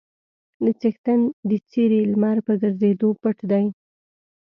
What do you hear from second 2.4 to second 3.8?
په ګرځېدو پټ دی.